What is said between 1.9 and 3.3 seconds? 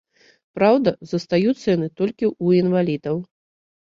толькі ў інвалідаў.